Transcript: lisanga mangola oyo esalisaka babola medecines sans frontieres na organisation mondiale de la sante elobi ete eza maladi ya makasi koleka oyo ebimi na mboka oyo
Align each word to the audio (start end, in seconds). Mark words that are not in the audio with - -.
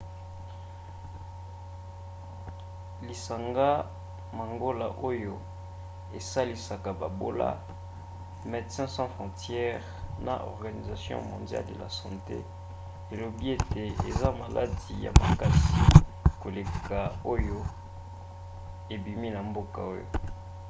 lisanga 3.07 3.67
mangola 4.37 4.87
oyo 5.09 5.35
esalisaka 6.17 6.89
babola 7.01 7.47
medecines 8.51 8.93
sans 8.95 9.11
frontieres 9.15 9.85
na 10.25 10.33
organisation 10.53 11.19
mondiale 11.31 11.67
de 11.69 11.75
la 11.81 11.89
sante 11.99 12.37
elobi 13.11 13.45
ete 13.55 13.81
eza 14.09 14.29
maladi 14.43 14.93
ya 15.05 15.11
makasi 15.21 15.79
koleka 16.41 16.99
oyo 17.33 17.57
ebimi 18.95 19.27
na 19.35 19.41
mboka 19.49 19.79
oyo 19.93 20.05